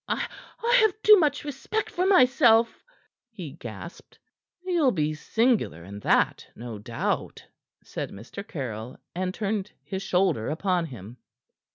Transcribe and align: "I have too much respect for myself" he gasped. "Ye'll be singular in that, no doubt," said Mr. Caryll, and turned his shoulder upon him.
"I 0.07 0.19
have 0.79 0.99
too 1.03 1.19
much 1.19 1.43
respect 1.45 1.91
for 1.91 2.07
myself" 2.07 2.83
he 3.29 3.51
gasped. 3.51 4.17
"Ye'll 4.63 4.89
be 4.89 5.13
singular 5.13 5.83
in 5.83 5.99
that, 5.99 6.47
no 6.55 6.79
doubt," 6.79 7.45
said 7.83 8.09
Mr. 8.09 8.43
Caryll, 8.47 8.99
and 9.13 9.31
turned 9.31 9.73
his 9.83 10.01
shoulder 10.01 10.47
upon 10.49 10.87
him. 10.87 11.17